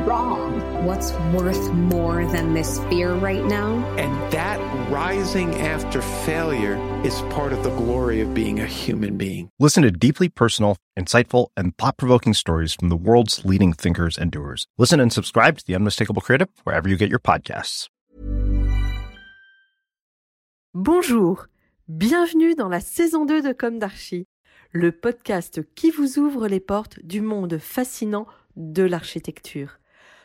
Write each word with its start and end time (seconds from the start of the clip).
wrong? 0.00 0.60
What's 0.86 1.12
worth 1.34 1.72
more 1.72 2.24
than 2.26 2.54
this 2.54 2.80
fear 2.90 3.14
right 3.14 3.44
now? 3.44 3.84
And 3.96 4.32
that 4.32 4.58
rising 4.90 5.54
after 5.60 6.02
failure 6.02 6.76
is 7.04 7.20
part 7.30 7.52
of 7.52 7.62
the 7.62 7.70
glory 7.70 8.20
of 8.20 8.34
being 8.34 8.60
a 8.60 8.66
human 8.66 9.16
being. 9.16 9.50
Listen 9.58 9.82
to 9.82 9.90
deeply 9.90 10.28
personal, 10.28 10.76
insightful, 10.98 11.48
and 11.56 11.76
thought 11.78 11.96
provoking 11.96 12.34
stories 12.34 12.74
from 12.74 12.88
the 12.88 12.96
world's 12.96 13.44
leading 13.44 13.72
thinkers 13.72 14.18
and 14.18 14.30
doers. 14.30 14.66
Listen 14.78 15.00
and 15.00 15.12
subscribe 15.12 15.58
to 15.58 15.66
The 15.66 15.74
Unmistakable 15.74 16.22
Creative 16.22 16.48
wherever 16.64 16.88
you 16.88 16.96
get 16.96 17.10
your 17.10 17.20
podcasts. 17.20 17.88
Bonjour, 20.74 21.48
bienvenue 21.86 22.54
dans 22.54 22.70
la 22.70 22.80
saison 22.80 23.26
2 23.26 23.42
de 23.42 23.52
Comme 23.52 23.78
d'Archie, 23.78 24.26
le 24.70 24.90
podcast 24.90 25.60
qui 25.74 25.90
vous 25.90 26.18
ouvre 26.18 26.48
les 26.48 26.60
portes 26.60 26.98
du 27.04 27.20
monde 27.20 27.58
fascinant 27.58 28.26
de 28.56 28.82
l'architecture, 28.82 29.78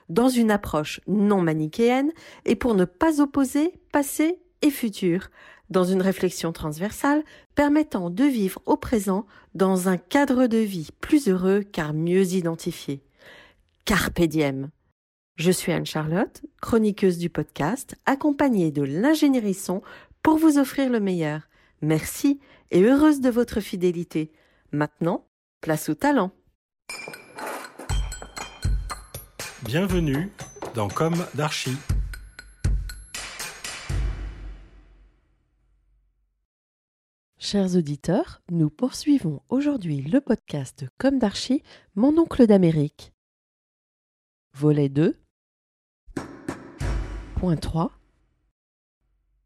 dans 0.10 0.30
une 0.30 0.52
approche 0.52 1.02
non 1.08 1.42
manichéenne 1.42 2.12
et 2.46 2.56
pour 2.56 2.76
ne 2.76 2.86
pas 2.86 3.22
opposer 3.22 3.74
passé 3.92 4.40
et 4.62 4.72
futur, 4.72 5.30
dans 5.70 5.84
une 5.84 6.02
réflexion 6.02 6.54
transversale 6.54 7.24
permettant 7.56 8.10
de 8.10 8.24
vivre 8.24 8.62
au 8.66 8.78
présent 8.78 9.26
dans 9.54 9.90
un 9.90 9.98
cadre 9.98 10.48
de 10.48 10.58
vie 10.58 10.90
plus 11.02 11.28
heureux 11.28 11.64
car 11.64 11.94
mieux 11.94 12.34
identifié. 12.34 13.02
Carpe 13.86 14.22
diem. 14.22 14.70
Je 15.36 15.52
suis 15.52 15.72
Anne-Charlotte, 15.72 16.42
chroniqueuse 16.62 17.18
du 17.18 17.30
podcast, 17.30 17.96
accompagnée 18.06 18.72
de 18.72 18.82
l'ingénierie 18.82 19.54
son 19.54 19.82
pour 20.24 20.38
vous 20.38 20.58
offrir 20.58 20.90
le 20.90 21.00
meilleur. 21.00 21.48
Merci 21.82 22.40
et 22.72 22.82
heureuse 22.82 23.22
de 23.22 23.30
votre 23.30 23.60
fidélité. 23.60 24.32
Maintenant, 24.72 25.28
place 25.62 25.90
au 25.90 25.96
talent. 25.96 26.32
Bienvenue 29.68 30.32
dans 30.76 30.88
Comme 30.88 31.26
d'Archie. 31.34 31.76
Chers 37.38 37.76
auditeurs, 37.76 38.42
nous 38.50 38.70
poursuivons 38.70 39.42
aujourd'hui 39.50 40.02
le 40.04 40.22
podcast 40.22 40.86
Comme 40.98 41.20
d'Archie, 41.20 41.64
mon 41.96 42.18
oncle 42.18 42.48
d'Amérique. 42.48 43.12
Volet 44.54 44.88
2. 44.88 45.20
Point 47.36 47.58
3. 47.58 47.92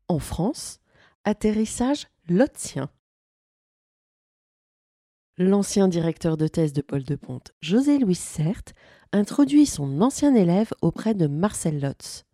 En 0.08 0.20
France, 0.20 0.82
atterrissage 1.24 2.06
lotien. 2.30 2.92
L'ancien 5.44 5.88
directeur 5.88 6.38
de 6.38 6.48
thèse 6.48 6.72
de 6.72 6.84
Paul 6.84 7.04
de 7.04 7.16
Ponte, 7.16 7.52
José 7.62 7.98
Louis 7.98 8.14
Sert, 8.14 8.62
introduit 9.12 9.66
son 9.66 10.00
ancien 10.02 10.36
élève 10.36 10.72
auprès 10.84 11.16
de 11.16 11.26
Marcel 11.26 11.82
Lotz. 11.82 12.26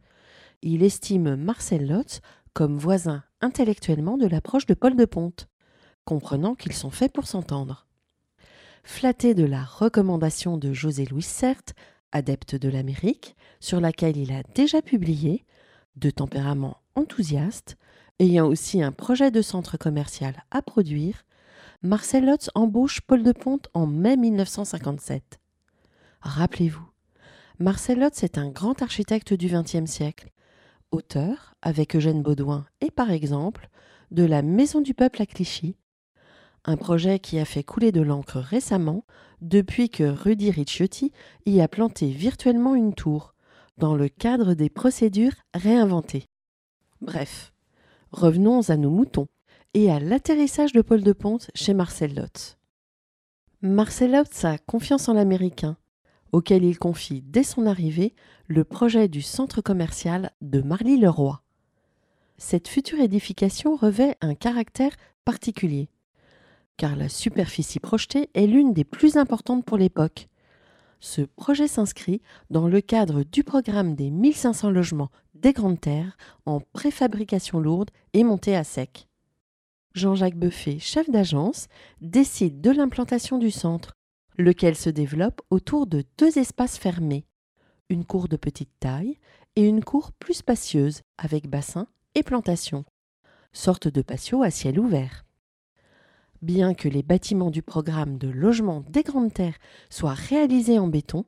Il 0.61 0.83
estime 0.83 1.37
Marcel 1.37 1.87
Lotz 1.87 2.19
comme 2.51 2.77
voisin 2.77 3.23
intellectuellement 3.39 4.17
de 4.17 4.27
l'approche 4.27 4.65
de 4.65 4.73
Paul 4.73 4.97
de 4.97 5.05
Ponte, 5.05 5.47
comprenant 6.03 6.53
qu'ils 6.53 6.73
sont 6.73 6.89
faits 6.89 7.13
pour 7.13 7.27
s'entendre. 7.27 7.87
Flatté 8.83 9.33
de 9.33 9.45
la 9.45 9.63
recommandation 9.63 10.57
de 10.57 10.73
José 10.73 11.05
Louis 11.05 11.21
Sert, 11.21 11.63
adepte 12.11 12.55
de 12.55 12.67
l'Amérique, 12.67 13.37
sur 13.61 13.79
laquelle 13.79 14.17
il 14.17 14.33
a 14.33 14.43
déjà 14.53 14.81
publié, 14.81 15.45
de 15.95 16.09
tempérament 16.09 16.81
enthousiaste, 16.95 17.77
ayant 18.19 18.47
aussi 18.47 18.83
un 18.83 18.91
projet 18.91 19.31
de 19.31 19.41
centre 19.41 19.77
commercial 19.77 20.43
à 20.51 20.61
produire, 20.61 21.23
Marcel 21.83 22.25
Lotz 22.25 22.49
embauche 22.55 23.01
Paul 23.01 23.21
de 23.21 23.31
Ponte 23.31 23.69
en 23.75 23.85
mai 23.85 24.17
1957. 24.17 25.39
Rappelez-vous, 26.21 26.89
Marcel 27.59 27.99
Lotz 27.99 28.23
est 28.23 28.39
un 28.39 28.49
grand 28.49 28.81
architecte 28.81 29.35
du 29.35 29.47
XXe 29.47 29.85
siècle, 29.85 30.31
auteur, 30.89 31.53
avec 31.61 31.95
Eugène 31.95 32.23
Baudouin 32.23 32.65
et 32.81 32.89
par 32.89 33.11
exemple, 33.11 33.69
de 34.09 34.23
la 34.23 34.41
Maison 34.41 34.81
du 34.81 34.95
Peuple 34.95 35.21
à 35.21 35.27
Clichy, 35.27 35.77
un 36.65 36.77
projet 36.77 37.19
qui 37.19 37.37
a 37.37 37.45
fait 37.45 37.63
couler 37.63 37.91
de 37.91 38.01
l'encre 38.01 38.39
récemment 38.39 39.05
depuis 39.41 39.91
que 39.91 40.03
Rudy 40.03 40.49
Ricciotti 40.49 41.11
y 41.45 41.61
a 41.61 41.67
planté 41.67 42.09
virtuellement 42.09 42.73
une 42.73 42.95
tour, 42.95 43.35
dans 43.77 43.95
le 43.95 44.09
cadre 44.09 44.55
des 44.55 44.71
procédures 44.71 45.35
réinventées. 45.53 46.25
Bref, 47.01 47.53
revenons 48.11 48.67
à 48.67 48.77
nos 48.77 48.89
moutons 48.89 49.27
et 49.73 49.91
à 49.91 49.99
l'atterrissage 49.99 50.73
de 50.73 50.81
Paul 50.81 51.03
de 51.03 51.13
Ponte 51.13 51.49
chez 51.53 51.73
Marcel 51.73 52.15
Lotz. 52.15 52.57
Marcel 53.61 54.11
Lotz 54.11 54.45
a 54.45 54.57
confiance 54.57 55.09
en 55.09 55.13
l'Américain, 55.13 55.77
auquel 56.31 56.63
il 56.63 56.77
confie 56.77 57.21
dès 57.21 57.43
son 57.43 57.65
arrivée 57.65 58.13
le 58.47 58.63
projet 58.63 59.07
du 59.07 59.21
centre 59.21 59.61
commercial 59.61 60.31
de 60.41 60.61
Marly-le-Roi. 60.61 61.41
Cette 62.37 62.67
future 62.67 62.99
édification 62.99 63.75
revêt 63.75 64.15
un 64.21 64.35
caractère 64.35 64.95
particulier, 65.25 65.89
car 66.77 66.95
la 66.95 67.09
superficie 67.09 67.79
projetée 67.79 68.29
est 68.33 68.45
l'une 68.45 68.73
des 68.73 68.83
plus 68.83 69.17
importantes 69.17 69.65
pour 69.65 69.77
l'époque. 69.77 70.27
Ce 70.99 71.21
projet 71.21 71.67
s'inscrit 71.67 72.21
dans 72.49 72.67
le 72.67 72.81
cadre 72.81 73.23
du 73.23 73.43
programme 73.43 73.95
des 73.95 74.09
1500 74.09 74.71
logements 74.71 75.11
des 75.35 75.53
Grandes 75.53 75.79
Terres 75.79 76.17
en 76.45 76.59
préfabrication 76.59 77.59
lourde 77.59 77.91
et 78.13 78.23
montée 78.23 78.55
à 78.55 78.63
sec. 78.63 79.06
Jean-Jacques 79.93 80.37
Buffet, 80.37 80.79
chef 80.79 81.09
d'agence, 81.09 81.67
décide 82.01 82.61
de 82.61 82.71
l'implantation 82.71 83.37
du 83.37 83.51
centre, 83.51 83.93
lequel 84.37 84.75
se 84.75 84.89
développe 84.89 85.41
autour 85.49 85.87
de 85.87 86.03
deux 86.17 86.37
espaces 86.37 86.77
fermés, 86.77 87.25
une 87.89 88.05
cour 88.05 88.27
de 88.27 88.37
petite 88.37 88.71
taille 88.79 89.17
et 89.55 89.63
une 89.63 89.83
cour 89.83 90.11
plus 90.11 90.35
spacieuse 90.35 91.01
avec 91.17 91.49
bassin 91.49 91.87
et 92.15 92.23
plantation, 92.23 92.85
sorte 93.53 93.87
de 93.87 94.01
patio 94.01 94.43
à 94.43 94.51
ciel 94.51 94.79
ouvert. 94.79 95.25
Bien 96.41 96.75
que 96.75 96.87
les 96.87 97.01
bâtiments 97.01 97.49
du 97.49 97.63
programme 97.63 98.19
de 98.19 98.27
logement 98.27 98.83
des 98.89 99.01
Grandes 99.01 99.33
Terres 99.33 99.57
soient 99.89 100.13
réalisés 100.13 100.77
en 100.77 100.87
béton, 100.87 101.25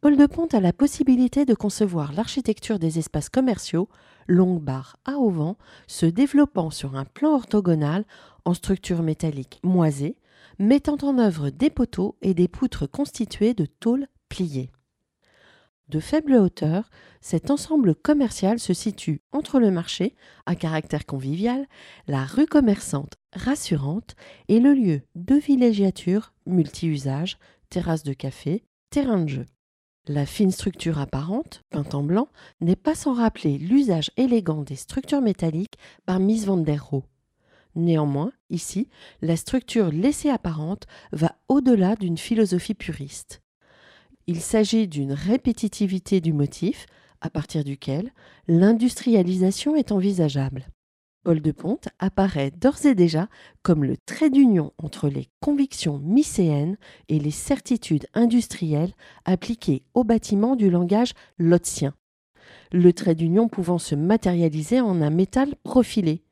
Paul 0.00 0.16
de 0.16 0.24
Ponte 0.24 0.54
a 0.54 0.60
la 0.60 0.72
possibilité 0.72 1.44
de 1.44 1.52
concevoir 1.52 2.14
l'architecture 2.14 2.78
des 2.78 2.98
espaces 2.98 3.28
commerciaux, 3.28 3.90
longue 4.28 4.62
barre 4.62 4.96
à 5.04 5.18
auvent, 5.18 5.56
se 5.86 6.06
développant 6.06 6.70
sur 6.70 6.96
un 6.96 7.04
plan 7.04 7.34
orthogonal 7.34 8.06
en 8.46 8.54
structure 8.54 9.02
métallique 9.02 9.60
moisée, 9.62 10.16
mettant 10.58 10.96
en 11.02 11.18
œuvre 11.18 11.50
des 11.50 11.68
poteaux 11.68 12.16
et 12.22 12.32
des 12.32 12.48
poutres 12.48 12.90
constituées 12.90 13.52
de 13.52 13.66
tôles 13.66 14.06
pliées. 14.30 14.70
De 15.90 16.00
faible 16.00 16.32
hauteur, 16.36 16.88
cet 17.20 17.50
ensemble 17.50 17.94
commercial 17.94 18.58
se 18.58 18.72
situe 18.72 19.20
entre 19.32 19.60
le 19.60 19.70
marché, 19.70 20.14
à 20.46 20.54
caractère 20.54 21.04
convivial, 21.04 21.66
la 22.06 22.24
rue 22.24 22.46
commerçante 22.46 23.18
rassurante 23.34 24.16
et 24.48 24.60
le 24.60 24.72
lieu 24.72 25.02
de 25.14 25.34
villégiature 25.34 26.32
multi-usage, 26.46 27.36
terrasse 27.68 28.02
de 28.02 28.14
café, 28.14 28.64
terrain 28.88 29.24
de 29.24 29.28
jeu. 29.28 29.46
La 30.08 30.24
fine 30.24 30.50
structure 30.50 30.98
apparente, 30.98 31.62
peinte 31.70 31.94
en 31.94 32.02
blanc, 32.02 32.28
n'est 32.60 32.74
pas 32.74 32.94
sans 32.94 33.12
rappeler 33.12 33.58
l'usage 33.58 34.10
élégant 34.16 34.62
des 34.62 34.76
structures 34.76 35.20
métalliques 35.20 35.78
par 36.06 36.20
Miss 36.20 36.46
van 36.46 36.56
der 36.56 36.84
Rohe. 36.84 37.04
Néanmoins, 37.76 38.32
ici, 38.48 38.88
la 39.20 39.36
structure 39.36 39.90
laissée 39.92 40.30
apparente 40.30 40.86
va 41.12 41.36
au-delà 41.48 41.96
d'une 41.96 42.18
philosophie 42.18 42.74
puriste. 42.74 43.42
Il 44.26 44.40
s'agit 44.40 44.88
d'une 44.88 45.12
répétitivité 45.12 46.20
du 46.20 46.32
motif, 46.32 46.86
à 47.20 47.28
partir 47.28 47.62
duquel 47.62 48.12
l'industrialisation 48.48 49.76
est 49.76 49.92
envisageable. 49.92 50.66
Paul 51.22 51.42
de 51.42 51.52
Ponte 51.52 51.88
apparaît 51.98 52.50
d'ores 52.50 52.86
et 52.86 52.94
déjà 52.94 53.28
comme 53.62 53.84
le 53.84 53.96
trait 53.98 54.30
d'union 54.30 54.72
entre 54.78 55.08
les 55.08 55.28
convictions 55.40 55.98
mycéennes 55.98 56.78
et 57.08 57.18
les 57.18 57.30
certitudes 57.30 58.06
industrielles 58.14 58.94
appliquées 59.26 59.82
au 59.92 60.02
bâtiment 60.02 60.56
du 60.56 60.70
langage 60.70 61.12
lotzien. 61.38 61.94
Le 62.72 62.92
trait 62.92 63.14
d'union 63.14 63.48
pouvant 63.48 63.78
se 63.78 63.94
matérialiser 63.94 64.80
en 64.80 65.02
un 65.02 65.10
métal 65.10 65.54
profilé, 65.62 66.22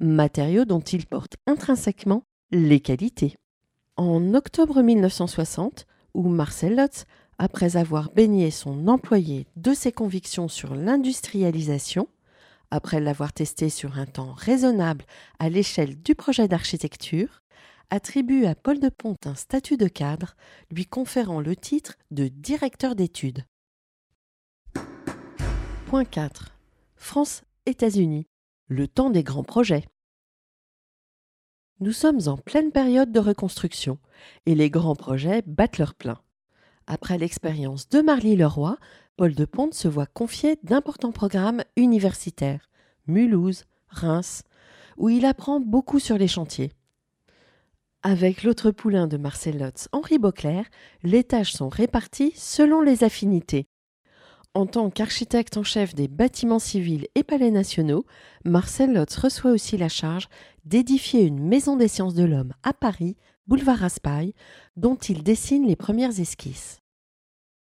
matériau 0.00 0.64
dont 0.64 0.80
il 0.80 1.06
porte 1.06 1.36
intrinsèquement 1.46 2.24
les 2.50 2.80
qualités. 2.80 3.36
En 3.96 4.34
octobre 4.34 4.82
1960, 4.82 5.86
où 6.14 6.28
Marcel 6.28 6.76
Lotz, 6.76 7.04
après 7.38 7.76
avoir 7.76 8.10
baigné 8.10 8.50
son 8.50 8.88
employé 8.88 9.46
de 9.56 9.72
ses 9.72 9.92
convictions 9.92 10.48
sur 10.48 10.74
l'industrialisation, 10.74 12.08
après 12.76 13.00
l'avoir 13.00 13.32
testé 13.32 13.70
sur 13.70 13.98
un 13.98 14.06
temps 14.06 14.32
raisonnable 14.32 15.04
à 15.38 15.48
l'échelle 15.48 16.00
du 16.00 16.14
projet 16.14 16.46
d'architecture, 16.46 17.42
attribue 17.90 18.44
à 18.44 18.54
Paul 18.54 18.78
de 18.78 18.90
Ponte 18.90 19.26
un 19.26 19.34
statut 19.34 19.76
de 19.76 19.88
cadre 19.88 20.36
lui 20.70 20.84
conférant 20.84 21.40
le 21.40 21.56
titre 21.56 21.94
de 22.10 22.28
directeur 22.28 22.94
d'études. 22.94 23.44
Point 25.86 26.04
4. 26.04 26.52
France-États-Unis, 26.96 28.26
le 28.68 28.88
temps 28.88 29.10
des 29.10 29.22
grands 29.22 29.44
projets. 29.44 29.86
Nous 31.80 31.92
sommes 31.92 32.20
en 32.26 32.36
pleine 32.36 32.72
période 32.72 33.10
de 33.10 33.20
reconstruction 33.20 33.98
et 34.44 34.54
les 34.54 34.70
grands 34.70 34.96
projets 34.96 35.42
battent 35.46 35.78
leur 35.78 35.94
plein. 35.94 36.20
Après 36.86 37.18
l'expérience 37.18 37.88
de 37.88 38.00
Marly-le-Roi, 38.00 38.76
Paul 39.16 39.34
de 39.34 39.44
Ponte 39.44 39.74
se 39.74 39.88
voit 39.88 40.06
confier 40.06 40.56
d'importants 40.62 41.12
programmes 41.12 41.62
universitaires, 41.76 42.70
Mulhouse, 43.06 43.64
Reims, 43.88 44.42
où 44.96 45.08
il 45.08 45.24
apprend 45.24 45.58
beaucoup 45.58 45.98
sur 45.98 46.16
les 46.16 46.28
chantiers. 46.28 46.72
Avec 48.02 48.44
l'autre 48.44 48.70
poulain 48.70 49.08
de 49.08 49.16
Marcel 49.16 49.58
Lotz, 49.58 49.88
Henri 49.90 50.18
Beauclerc, 50.18 50.66
les 51.02 51.24
tâches 51.24 51.52
sont 51.52 51.68
réparties 51.68 52.32
selon 52.36 52.80
les 52.80 53.02
affinités. 53.02 53.66
En 54.54 54.66
tant 54.66 54.90
qu'architecte 54.90 55.56
en 55.56 55.64
chef 55.64 55.94
des 55.94 56.08
bâtiments 56.08 56.60
civils 56.60 57.08
et 57.14 57.24
palais 57.24 57.50
nationaux, 57.50 58.06
Marcel 58.44 58.94
Lotz 58.94 59.16
reçoit 59.16 59.50
aussi 59.50 59.76
la 59.76 59.88
charge 59.88 60.28
d'édifier 60.64 61.22
une 61.22 61.40
maison 61.40 61.76
des 61.76 61.88
sciences 61.88 62.14
de 62.14 62.24
l'homme 62.24 62.54
à 62.62 62.72
Paris, 62.72 63.16
boulevard 63.46 63.78
Raspail, 63.78 64.34
dont 64.76 64.96
il 64.96 65.22
dessine 65.22 65.66
les 65.66 65.76
premières 65.76 66.20
esquisses. 66.20 66.80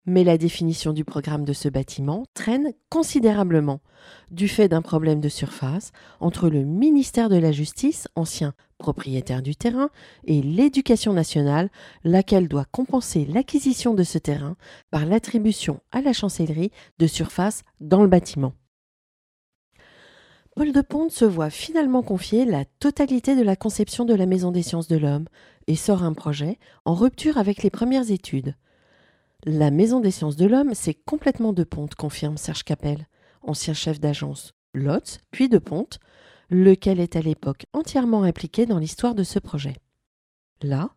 Mais 0.06 0.24
la 0.24 0.36
définition 0.36 0.92
du 0.92 1.02
programme 1.04 1.44
de 1.44 1.54
ce 1.54 1.68
bâtiment 1.68 2.24
traîne 2.34 2.72
considérablement, 2.90 3.80
du 4.30 4.48
fait 4.48 4.68
d'un 4.68 4.82
problème 4.82 5.20
de 5.20 5.30
surface 5.30 5.92
entre 6.20 6.50
le 6.50 6.62
ministère 6.64 7.30
de 7.30 7.36
la 7.36 7.52
Justice, 7.52 8.06
ancien 8.14 8.52
propriétaire 8.76 9.40
du 9.40 9.56
terrain, 9.56 9.88
et 10.24 10.42
l'Éducation 10.42 11.14
nationale, 11.14 11.70
laquelle 12.02 12.48
doit 12.48 12.66
compenser 12.66 13.24
l'acquisition 13.24 13.94
de 13.94 14.02
ce 14.02 14.18
terrain 14.18 14.56
par 14.90 15.06
l'attribution 15.06 15.80
à 15.90 16.02
la 16.02 16.12
chancellerie 16.12 16.70
de 16.98 17.06
surface 17.06 17.62
dans 17.80 18.02
le 18.02 18.08
bâtiment. 18.08 18.52
Paul 20.54 20.70
de 20.70 20.82
Ponte 20.82 21.10
se 21.10 21.24
voit 21.24 21.50
finalement 21.50 22.04
confier 22.04 22.44
la 22.44 22.64
totalité 22.64 23.34
de 23.34 23.42
la 23.42 23.56
conception 23.56 24.04
de 24.04 24.14
la 24.14 24.26
Maison 24.26 24.52
des 24.52 24.62
sciences 24.62 24.86
de 24.86 24.96
l'homme 24.96 25.24
et 25.66 25.74
sort 25.74 26.04
un 26.04 26.12
projet 26.12 26.60
en 26.84 26.94
rupture 26.94 27.38
avec 27.38 27.64
les 27.64 27.70
premières 27.70 28.12
études. 28.12 28.54
La 29.44 29.72
Maison 29.72 29.98
des 29.98 30.12
sciences 30.12 30.36
de 30.36 30.46
l'homme, 30.46 30.72
c'est 30.72 30.94
complètement 30.94 31.52
de 31.52 31.64
Ponte, 31.64 31.96
confirme 31.96 32.36
Serge 32.36 32.62
Capel, 32.62 33.08
ancien 33.42 33.74
chef 33.74 33.98
d'agence 33.98 34.52
Lotz, 34.74 35.18
puis 35.32 35.48
de 35.48 35.58
Ponte, 35.58 35.98
lequel 36.50 37.00
est 37.00 37.16
à 37.16 37.20
l'époque 37.20 37.66
entièrement 37.72 38.22
impliqué 38.22 38.64
dans 38.64 38.78
l'histoire 38.78 39.16
de 39.16 39.24
ce 39.24 39.40
projet. 39.40 39.74
Là, 40.62 40.90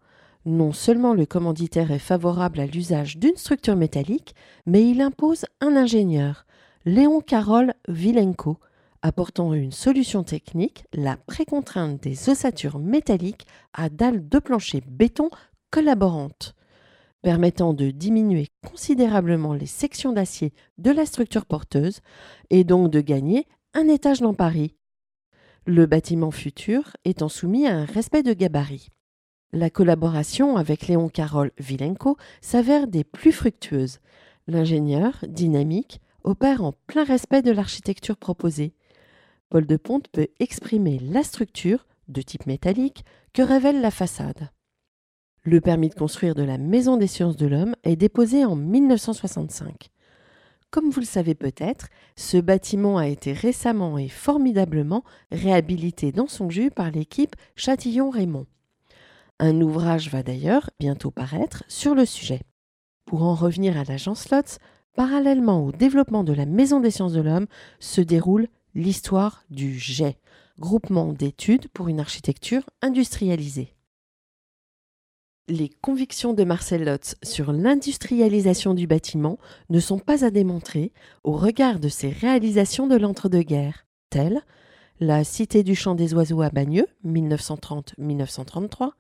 non 0.46 0.72
seulement 0.72 1.16
le 1.16 1.26
commanditaire 1.26 1.90
est 1.92 1.98
favorable 1.98 2.60
à 2.60 2.68
l'usage 2.68 3.18
d'une 3.18 3.38
structure 3.38 3.76
métallique, 3.76 4.36
mais 4.68 4.88
il 4.88 5.02
impose 5.02 5.46
un 5.62 5.76
ingénieur, 5.76 6.46
Léon 6.86 7.22
Carole 7.22 7.74
Vilenko, 7.88 8.60
apportant 9.02 9.54
une 9.54 9.72
solution 9.72 10.24
technique, 10.24 10.86
la 10.94 11.18
précontrainte 11.18 12.02
des 12.02 12.30
ossatures 12.30 12.80
métalliques 12.80 13.46
à 13.74 13.90
dalles 13.90 14.28
de 14.28 14.40
plancher 14.40 14.82
béton 14.88 15.30
collaborantes 15.72 16.56
permettant 17.22 17.74
de 17.74 17.92
diminuer 17.92 18.48
considérablement 18.66 19.54
les 19.54 19.66
sections 19.66 20.14
d'acier 20.14 20.54
de 20.78 20.92
la 20.92 21.06
structure 21.06 21.46
porteuse 21.46 22.00
et 22.50 22.64
donc 22.64 22.90
de 22.90 23.02
gagner 23.02 23.48
un 23.74 23.88
étage 23.90 24.22
dans 24.22 24.34
Paris. 24.34 24.76
Le 25.66 25.86
bâtiment 25.86 26.32
futur 26.32 26.96
étant 27.04 27.28
soumis 27.28 27.68
à 27.68 27.76
un 27.76 27.84
respect 27.84 28.24
de 28.24 28.34
gabarit. 28.34 28.90
La 29.52 29.70
collaboration 29.70 30.56
avec 30.56 30.88
Léon 30.88 31.10
Carole 31.10 31.52
Vilenko 31.58 32.16
s'avère 32.40 32.88
des 32.88 33.04
plus 33.04 33.34
fructueuses. 33.34 34.00
L'ingénieur, 34.48 35.18
dynamique, 35.28 36.00
opère 36.24 36.64
en 36.64 36.74
plein 36.88 37.04
respect 37.04 37.42
de 37.42 37.52
l'architecture 37.52 38.16
proposée. 38.16 38.74
Paul 39.50 39.66
de 39.66 39.78
Ponte 39.78 40.10
peut 40.10 40.28
exprimer 40.40 41.00
la 41.00 41.24
structure, 41.24 41.86
de 42.10 42.22
type 42.22 42.46
métallique, 42.48 43.06
que 43.34 43.42
révèle 43.42 43.82
la 43.82 43.92
façade. 43.92 44.50
Le 45.44 45.62
permis 45.62 45.88
de 45.90 45.96
construire 45.96 46.36
de 46.36 46.44
la 46.44 46.58
Maison 46.58 46.98
des 46.98 47.08
sciences 47.08 47.38
de 47.38 47.48
l'homme 47.48 47.76
est 47.84 47.96
déposé 47.96 48.44
en 48.44 48.58
1965. 48.58 49.90
Comme 50.70 50.90
vous 50.90 51.00
le 51.00 51.06
savez 51.06 51.34
peut-être, 51.34 51.88
ce 52.18 52.36
bâtiment 52.36 52.98
a 52.98 53.08
été 53.08 53.32
récemment 53.32 53.98
et 53.98 54.10
formidablement 54.10 55.06
réhabilité 55.32 56.12
dans 56.12 56.28
son 56.28 56.50
jus 56.50 56.70
par 56.70 56.92
l'équipe 56.92 57.38
Châtillon-Raymond. 57.56 58.46
Un 59.40 59.62
ouvrage 59.62 60.10
va 60.10 60.24
d'ailleurs 60.24 60.70
bientôt 60.80 61.12
paraître 61.12 61.64
sur 61.70 61.96
le 61.96 62.06
sujet. 62.06 62.42
Pour 63.06 63.24
en 63.24 63.36
revenir 63.36 63.78
à 63.78 63.86
l'agence 63.86 64.30
Lotz, 64.30 64.58
parallèlement 64.96 65.64
au 65.64 65.72
développement 65.72 66.26
de 66.26 66.34
la 66.34 66.46
Maison 66.46 66.82
des 66.82 66.92
sciences 66.92 67.14
de 67.14 67.22
l'homme 67.22 67.48
se 67.80 68.02
déroule 68.02 68.48
l'histoire 68.78 69.44
du 69.50 69.78
GET, 69.78 70.18
groupement 70.60 71.12
d'études 71.12 71.68
pour 71.70 71.88
une 71.88 72.00
architecture 72.00 72.70
industrialisée. 72.84 73.74
Les 75.48 75.70
convictions 75.70 76.34
de 76.34 76.44
Marcel 76.44 76.86
Lotz 76.86 77.16
sur 77.24 77.52
l'industrialisation 77.52 78.76
du 78.76 78.86
bâtiment 78.86 79.40
ne 79.70 79.80
sont 79.80 79.98
pas 79.98 80.24
à 80.24 80.30
démontrer 80.30 80.94
au 81.24 81.32
regard 81.32 81.80
de 81.80 81.90
ses 81.90 82.10
réalisations 82.10 82.86
de 82.86 82.98
l'entre-deux-guerres, 82.98 83.88
telles 84.12 84.44
la 85.00 85.24
Cité 85.24 85.64
du 85.64 85.76
Champ 85.76 85.96
des 85.96 86.14
Oiseaux 86.14 86.44
à 86.44 86.50
Bagneux, 86.50 86.88
1930-1933, 87.06 88.92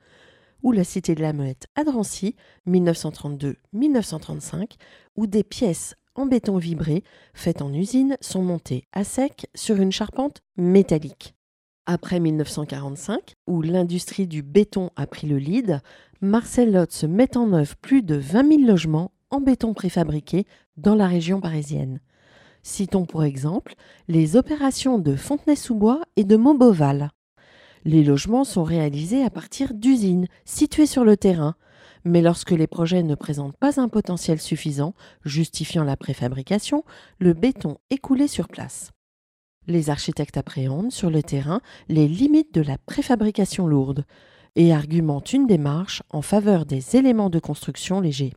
ou 0.63 0.71
la 0.71 0.83
Cité 0.83 1.13
de 1.13 1.21
la 1.21 1.33
Muette 1.33 1.67
à 1.75 1.83
Drancy, 1.83 2.35
1932-1935, 2.67 4.71
où 5.15 5.27
des 5.27 5.43
pièces 5.43 5.95
en 6.17 6.25
béton 6.25 6.57
vibré 6.57 7.03
faites 7.33 7.61
en 7.61 7.73
usine 7.73 8.17
sont 8.19 8.41
montées 8.41 8.83
à 8.91 9.03
sec 9.03 9.47
sur 9.55 9.77
une 9.77 9.91
charpente 9.91 10.41
métallique. 10.57 11.35
Après 11.85 12.19
1945, 12.19 13.35
où 13.47 13.61
l'industrie 13.61 14.27
du 14.27 14.41
béton 14.41 14.89
a 14.97 15.07
pris 15.07 15.27
le 15.27 15.37
lead, 15.37 15.79
Marcel 16.19 16.73
Lotz 16.73 17.05
met 17.05 17.37
en 17.37 17.53
œuvre 17.53 17.77
plus 17.77 18.01
de 18.01 18.15
20 18.15 18.57
000 18.59 18.67
logements 18.67 19.11
en 19.29 19.39
béton 19.39 19.73
préfabriqué 19.73 20.45
dans 20.75 20.95
la 20.95 21.07
région 21.07 21.39
parisienne. 21.39 22.01
Citons 22.63 23.05
pour 23.05 23.23
exemple 23.23 23.75
les 24.09 24.35
opérations 24.35 24.99
de 24.99 25.15
Fontenay-sous-Bois 25.15 26.01
et 26.17 26.25
de 26.25 26.35
Montboval. 26.35 27.11
Les 27.85 28.03
logements 28.03 28.43
sont 28.43 28.63
réalisés 28.63 29.23
à 29.23 29.29
partir 29.29 29.73
d'usines 29.73 30.27
situées 30.43 30.87
sur 30.87 31.05
le 31.05 31.15
terrain, 31.15 31.55
mais 32.03 32.21
lorsque 32.21 32.51
les 32.51 32.67
projets 32.67 33.03
ne 33.03 33.15
présentent 33.15 33.57
pas 33.57 33.79
un 33.79 33.89
potentiel 33.89 34.39
suffisant 34.39 34.93
justifiant 35.25 35.83
la 35.83 35.97
préfabrication, 35.97 36.83
le 37.19 37.33
béton 37.33 37.77
est 37.89 37.97
coulé 37.97 38.27
sur 38.27 38.47
place. 38.47 38.91
Les 39.67 39.89
architectes 39.89 40.37
appréhendent 40.37 40.91
sur 40.91 41.09
le 41.09 41.21
terrain 41.21 41.61
les 41.89 42.07
limites 42.07 42.53
de 42.53 42.61
la 42.61 42.77
préfabrication 42.77 43.67
lourde 43.67 44.05
et 44.55 44.73
argumentent 44.73 45.33
une 45.33 45.45
démarche 45.45 46.01
en 46.09 46.21
faveur 46.21 46.65
des 46.65 46.95
éléments 46.95 47.29
de 47.29 47.39
construction 47.39 47.99
légers. 47.99 48.33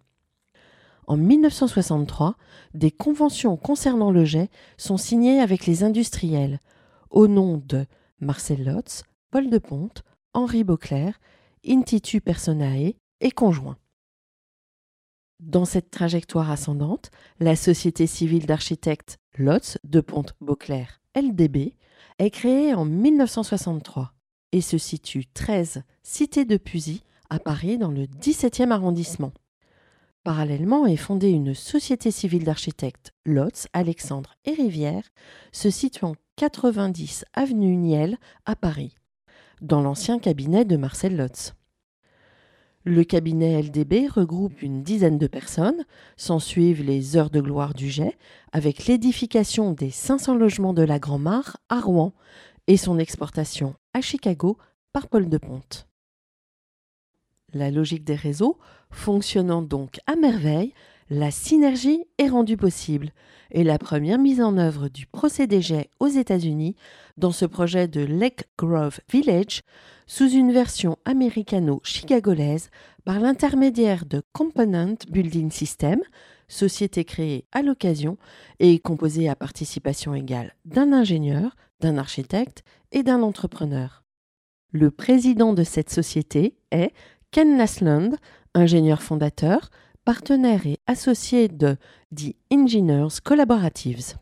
En 1.06 1.16
1963, 1.16 2.36
des 2.74 2.90
conventions 2.90 3.56
concernant 3.56 4.10
le 4.10 4.24
jet 4.24 4.50
sont 4.76 4.96
signées 4.96 5.40
avec 5.40 5.66
les 5.66 5.82
industriels 5.82 6.60
au 7.10 7.26
nom 7.26 7.62
de 7.66 7.86
Marcel 8.20 8.64
Lotz, 8.64 9.02
Paul 9.30 9.50
de 9.50 9.58
Ponte, 9.58 10.02
Henri 10.34 10.62
Beauclerc, 10.62 11.18
Intitu 11.66 12.20
Personae 12.20 12.94
et 13.20 13.30
conjoints. 13.30 13.78
Dans 15.40 15.64
cette 15.64 15.90
trajectoire 15.90 16.50
ascendante, 16.50 17.10
la 17.38 17.56
société 17.56 18.06
civile 18.06 18.46
d'architectes 18.46 19.18
Lotz 19.38 19.78
de 19.84 20.00
Ponte 20.00 20.34
Beauclerc 20.40 21.00
LDB, 21.16 21.74
est 22.18 22.30
créée 22.30 22.74
en 22.74 22.84
1963 22.84 24.12
et 24.52 24.60
se 24.60 24.78
situe 24.78 25.26
13 25.26 25.82
Cité 26.02 26.44
de 26.44 26.56
Pusy 26.56 27.02
à 27.30 27.38
Paris 27.38 27.78
dans 27.78 27.90
le 27.90 28.04
17e 28.04 28.70
arrondissement. 28.70 29.32
Parallèlement 30.22 30.86
est 30.86 30.96
fondée 30.96 31.30
une 31.30 31.54
société 31.54 32.10
civile 32.10 32.44
d'architectes 32.44 33.12
Lotz, 33.24 33.68
Alexandre 33.72 34.34
et 34.44 34.52
Rivière, 34.52 35.08
se 35.52 35.70
situant 35.70 36.14
90 36.36 37.24
avenue 37.32 37.76
Niel 37.76 38.18
à 38.44 38.54
Paris, 38.54 38.94
dans 39.62 39.80
l'ancien 39.80 40.18
cabinet 40.18 40.64
de 40.64 40.76
Marcel 40.76 41.16
Lotz. 41.16 41.54
Le 42.84 43.04
cabinet 43.04 43.60
LDB 43.60 44.08
regroupe 44.08 44.62
une 44.62 44.82
dizaine 44.82 45.18
de 45.18 45.26
personnes, 45.26 45.84
s'ensuivent 46.16 46.82
les 46.82 47.14
heures 47.14 47.28
de 47.28 47.42
gloire 47.42 47.74
du 47.74 47.90
jet, 47.90 48.16
avec 48.52 48.86
l'édification 48.86 49.72
des 49.72 49.90
500 49.90 50.34
logements 50.34 50.72
de 50.72 50.82
la 50.82 50.98
Grand-Mare 50.98 51.58
à 51.68 51.78
Rouen 51.80 52.14
et 52.68 52.78
son 52.78 52.98
exportation 52.98 53.74
à 53.92 54.00
Chicago 54.00 54.56
par 54.94 55.08
Paul 55.08 55.28
de 55.28 55.36
Ponte. 55.36 55.88
La 57.52 57.70
logique 57.70 58.04
des 58.04 58.14
réseaux 58.14 58.58
fonctionnant 58.90 59.60
donc 59.60 59.98
à 60.06 60.16
merveille, 60.16 60.72
la 61.10 61.32
synergie 61.32 62.04
est 62.18 62.28
rendue 62.28 62.56
possible 62.56 63.10
et 63.50 63.64
la 63.64 63.78
première 63.78 64.18
mise 64.18 64.40
en 64.40 64.56
œuvre 64.56 64.88
du 64.88 65.06
procédé 65.06 65.60
jet 65.60 65.90
aux 65.98 66.06
États-Unis 66.06 66.76
dans 67.16 67.32
ce 67.32 67.44
projet 67.44 67.88
de 67.88 68.00
Lake 68.00 68.44
Grove 68.56 69.00
Village 69.10 69.62
sous 70.06 70.30
une 70.30 70.52
version 70.52 70.98
américano-chicagolaise 71.04 72.70
par 73.04 73.18
l'intermédiaire 73.18 74.06
de 74.06 74.22
Component 74.32 74.94
Building 75.10 75.50
System, 75.50 76.00
société 76.46 77.04
créée 77.04 77.44
à 77.50 77.62
l'occasion 77.62 78.16
et 78.60 78.78
composée 78.78 79.28
à 79.28 79.34
participation 79.34 80.14
égale 80.14 80.54
d'un 80.64 80.92
ingénieur, 80.92 81.56
d'un 81.80 81.98
architecte 81.98 82.62
et 82.92 83.02
d'un 83.02 83.22
entrepreneur. 83.22 84.04
Le 84.70 84.92
président 84.92 85.54
de 85.54 85.64
cette 85.64 85.90
société 85.90 86.54
est 86.70 86.92
Ken 87.32 87.58
Lasland, 87.58 88.16
ingénieur 88.54 89.02
fondateur, 89.02 89.70
partenaire 90.04 90.66
et 90.66 90.78
associé 90.86 91.48
de 91.48 91.76
The 92.14 92.34
Engineers 92.52 93.20
Collaboratives. 93.22 94.14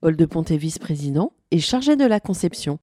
Paul 0.00 0.16
de 0.16 0.24
Ponté, 0.24 0.56
vice-président, 0.56 1.32
est 1.50 1.58
chargé 1.58 1.96
de 1.96 2.04
la 2.04 2.20
conception. 2.20 2.78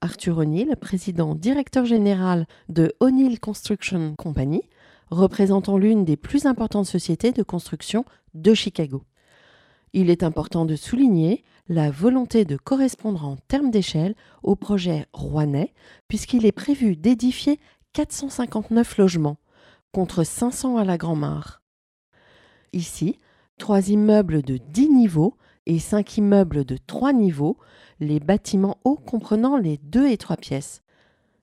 Arthur 0.00 0.38
O'Neill, 0.38 0.76
président 0.80 1.34
directeur 1.34 1.84
général 1.84 2.46
de 2.68 2.94
O'Neill 3.00 3.40
Construction 3.40 4.14
Company, 4.16 4.62
représentant 5.10 5.78
l'une 5.78 6.04
des 6.04 6.16
plus 6.16 6.46
importantes 6.46 6.86
sociétés 6.86 7.32
de 7.32 7.42
construction 7.42 8.04
de 8.34 8.54
Chicago. 8.54 9.02
Il 9.92 10.10
est 10.10 10.22
important 10.22 10.66
de 10.66 10.76
souligner 10.76 11.44
la 11.68 11.90
volonté 11.90 12.44
de 12.44 12.56
correspondre 12.56 13.24
en 13.24 13.36
termes 13.48 13.70
d'échelle 13.70 14.14
au 14.42 14.54
projet 14.54 15.06
rouennais, 15.12 15.74
puisqu'il 16.06 16.46
est 16.46 16.52
prévu 16.52 16.96
d'édifier 16.96 17.58
459 17.94 18.98
logements, 18.98 19.38
contre 19.92 20.24
500 20.24 20.76
à 20.76 20.84
la 20.84 20.98
Grand-Mare. 20.98 21.62
Ici, 22.72 23.18
trois 23.58 23.88
immeubles 23.88 24.42
de 24.42 24.56
10 24.56 24.90
niveaux 24.90 25.34
et 25.66 25.78
cinq 25.78 26.16
immeubles 26.16 26.64
de 26.64 26.76
3 26.76 27.12
niveaux, 27.12 27.58
les 28.00 28.20
bâtiments 28.20 28.78
hauts 28.84 28.96
comprenant 28.96 29.56
les 29.56 29.78
deux 29.78 30.08
et 30.08 30.16
trois 30.16 30.36
pièces. 30.36 30.82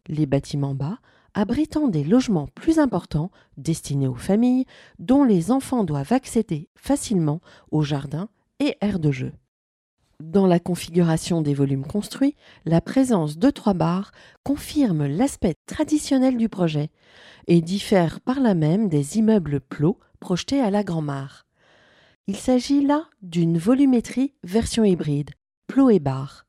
Les 0.08 0.26
bâtiments 0.26 0.76
bas 0.76 1.00
abritant 1.34 1.88
des 1.88 2.04
logements 2.04 2.48
plus 2.48 2.80
importants 2.80 3.30
destinés 3.58 4.08
aux 4.08 4.16
familles 4.16 4.66
dont 5.00 5.24
les 5.24 5.52
enfants 5.52 5.84
doivent 5.84 6.14
accéder 6.14 6.70
facilement 6.76 7.42
aux 7.72 7.84
jardins 7.84 8.30
et 8.60 8.78
aires 8.82 9.00
de 9.00 9.12
jeu. 9.12 9.34
Dans 10.22 10.48
la 10.48 10.60
configuration 10.60 11.42
des 11.42 11.54
volumes 11.54 11.86
construits, 11.86 12.36
la 12.66 12.80
présence 12.80 13.38
de 13.38 13.50
trois 13.50 13.74
barres 13.74 14.12
confirme 14.44 15.06
l'aspect 15.06 15.56
traditionnel 15.66 16.38
du 16.38 16.48
projet 16.48 16.90
et 17.48 17.62
diffère 17.62 18.22
par 18.22 18.40
là 18.40 18.54
même 18.54 18.88
des 18.88 19.18
immeubles 19.18 19.60
plots 19.60 20.00
projetés 20.22 20.62
à 20.62 20.70
la 20.70 20.84
Grand-Mare. 20.84 21.46
Il 22.28 22.38
s'agit 22.38 22.82
là 22.82 23.08
d'une 23.22 23.58
volumétrie 23.58 24.34
version 24.44 24.86
hybride, 24.86 25.32
plot 25.68 25.90
et 25.90 26.00
barre. 26.00 26.46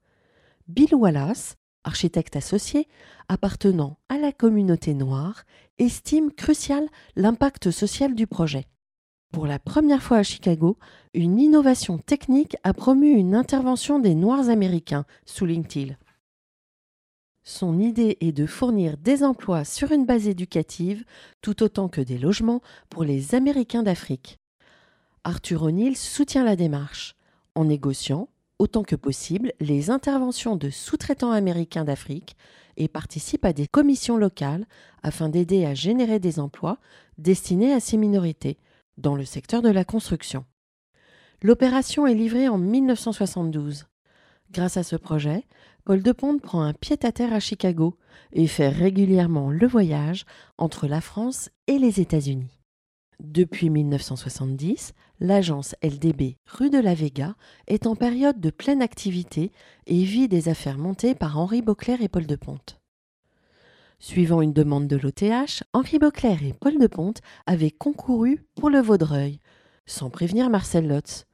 Bill 0.68 0.94
Wallace, 0.94 1.56
architecte 1.82 2.36
associé 2.36 2.88
appartenant 3.28 3.98
à 4.08 4.16
la 4.16 4.30
communauté 4.30 4.94
noire, 4.94 5.42
estime 5.78 6.30
crucial 6.30 6.86
l'impact 7.16 7.72
social 7.72 8.14
du 8.14 8.28
projet. 8.28 8.66
Pour 9.32 9.46
la 9.46 9.58
première 9.58 10.02
fois 10.02 10.18
à 10.18 10.22
Chicago, 10.22 10.78
une 11.12 11.38
innovation 11.38 11.98
technique 11.98 12.56
a 12.64 12.72
promu 12.72 13.10
une 13.10 13.34
intervention 13.34 13.98
des 13.98 14.14
Noirs 14.14 14.48
américains, 14.48 15.04
souligne-t-il. 15.24 15.98
Son 17.42 17.78
idée 17.78 18.16
est 18.20 18.32
de 18.32 18.46
fournir 18.46 18.96
des 18.96 19.22
emplois 19.22 19.64
sur 19.64 19.92
une 19.92 20.04
base 20.04 20.26
éducative 20.26 21.04
tout 21.42 21.62
autant 21.62 21.88
que 21.88 22.00
des 22.00 22.18
logements 22.18 22.60
pour 22.90 23.04
les 23.04 23.34
Américains 23.34 23.84
d'Afrique. 23.84 24.38
Arthur 25.22 25.62
O'Neill 25.62 25.96
soutient 25.96 26.44
la 26.44 26.56
démarche 26.56 27.14
en 27.54 27.64
négociant, 27.64 28.28
autant 28.58 28.82
que 28.82 28.96
possible, 28.96 29.52
les 29.60 29.90
interventions 29.90 30.56
de 30.56 30.70
sous-traitants 30.70 31.30
américains 31.30 31.84
d'Afrique 31.84 32.36
et 32.76 32.88
participe 32.88 33.44
à 33.44 33.52
des 33.52 33.66
commissions 33.66 34.16
locales 34.16 34.66
afin 35.02 35.28
d'aider 35.28 35.64
à 35.66 35.74
générer 35.74 36.18
des 36.18 36.40
emplois 36.40 36.78
destinés 37.18 37.72
à 37.72 37.80
ces 37.80 37.96
minorités 37.96 38.58
dans 38.96 39.14
le 39.14 39.24
secteur 39.24 39.62
de 39.62 39.68
la 39.68 39.84
construction. 39.84 40.44
L'opération 41.42 42.06
est 42.06 42.14
livrée 42.14 42.48
en 42.48 42.58
1972. 42.58 43.86
Grâce 44.52 44.76
à 44.76 44.82
ce 44.82 44.96
projet, 44.96 45.44
Paul 45.84 46.02
de 46.02 46.12
Ponte 46.12 46.40
prend 46.40 46.62
un 46.62 46.72
pied-à-terre 46.72 47.32
à 47.32 47.40
Chicago 47.40 47.96
et 48.32 48.46
fait 48.46 48.68
régulièrement 48.68 49.50
le 49.50 49.66
voyage 49.66 50.24
entre 50.58 50.86
la 50.86 51.00
France 51.00 51.50
et 51.66 51.78
les 51.78 52.00
États-Unis. 52.00 52.60
Depuis 53.20 53.70
1970, 53.70 54.92
l'agence 55.20 55.74
LDB 55.82 56.36
rue 56.46 56.70
de 56.70 56.78
la 56.78 56.94
Vega 56.94 57.34
est 57.66 57.86
en 57.86 57.96
période 57.96 58.40
de 58.40 58.50
pleine 58.50 58.82
activité 58.82 59.52
et 59.86 60.04
vit 60.04 60.28
des 60.28 60.48
affaires 60.48 60.78
montées 60.78 61.14
par 61.14 61.38
Henri 61.38 61.62
Beauclerc 61.62 62.02
et 62.02 62.08
Paul 62.08 62.26
de 62.26 62.36
Ponte. 62.36 62.78
Suivant 63.98 64.42
une 64.42 64.52
demande 64.52 64.88
de 64.88 64.96
l'OTH, 64.96 65.64
Henri 65.72 65.98
Beauclerc 65.98 66.42
et 66.42 66.52
Paul 66.52 66.78
de 66.78 66.86
Ponte 66.86 67.22
avaient 67.46 67.70
concouru 67.70 68.44
pour 68.54 68.68
le 68.68 68.80
Vaudreuil, 68.80 69.40
sans 69.86 70.10
prévenir 70.10 70.50
Marcel 70.50 70.86
Lotz. 70.86 71.24